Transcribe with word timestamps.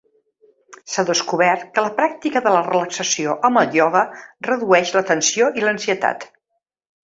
S'ha 0.93 1.03
descobert 1.09 1.67
que 1.75 1.83
la 1.89 1.91
pràctica 1.99 2.43
de 2.47 2.55
la 2.57 2.63
relaxació 2.69 3.37
amb 3.51 3.63
el 3.63 3.79
ioga 3.81 4.03
redueix 4.51 4.97
la 4.99 5.07
tensió 5.15 5.55
i 5.63 5.69
l'ansietat. 5.69 6.31